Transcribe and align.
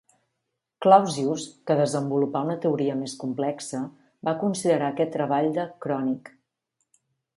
Clausius, 0.85 1.43
que 1.67 1.75
desenvolupà 1.81 2.41
una 2.47 2.57
teoria 2.63 2.95
més 3.01 3.15
complexa, 3.25 3.83
va 4.29 4.35
considerar 4.45 4.89
aquest 4.95 5.15
treball 5.17 5.51
de 5.59 5.67
Krönig. 5.87 6.33